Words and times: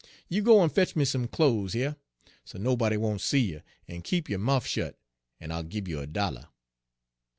You 0.29 0.41
go 0.41 0.63
en 0.63 0.71
fetch 0.71 0.95
me 0.95 1.05
some 1.05 1.27
clo's 1.27 1.73
heah, 1.73 1.95
so 2.43 2.57
nobody 2.57 2.97
won't 2.97 3.21
see 3.21 3.41
you, 3.51 3.61
en 3.87 4.01
keep 4.01 4.29
yo' 4.31 4.39
mouf 4.39 4.65
shet, 4.65 4.97
en 5.39 5.51
I'll 5.51 5.61
gib 5.61 5.87
you 5.87 5.99
a 5.99 6.07
dollah.' 6.07 6.49